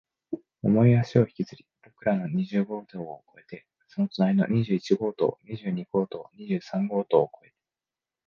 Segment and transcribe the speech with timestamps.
[0.63, 7.53] 重い足を引きずり、僕らの二十号棟を越えて、その隣の二十一号棟、二十二号棟、二十三号棟を越え、